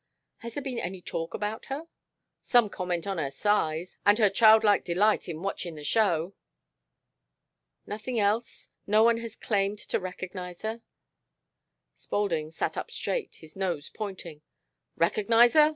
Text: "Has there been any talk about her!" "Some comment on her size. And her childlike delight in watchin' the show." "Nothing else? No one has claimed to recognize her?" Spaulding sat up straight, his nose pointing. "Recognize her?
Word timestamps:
"Has 0.37 0.55
there 0.55 0.63
been 0.63 0.79
any 0.79 0.99
talk 0.99 1.35
about 1.35 1.65
her!" 1.67 1.83
"Some 2.41 2.69
comment 2.71 3.05
on 3.05 3.19
her 3.19 3.29
size. 3.29 3.97
And 4.03 4.17
her 4.17 4.31
childlike 4.31 4.83
delight 4.83 5.29
in 5.29 5.43
watchin' 5.43 5.75
the 5.75 5.83
show." 5.83 6.33
"Nothing 7.85 8.19
else? 8.19 8.71
No 8.87 9.03
one 9.03 9.17
has 9.17 9.35
claimed 9.35 9.77
to 9.77 9.99
recognize 9.99 10.63
her?" 10.63 10.81
Spaulding 11.93 12.49
sat 12.49 12.77
up 12.77 12.89
straight, 12.89 13.35
his 13.35 13.55
nose 13.55 13.91
pointing. 13.91 14.41
"Recognize 14.97 15.53
her? 15.53 15.69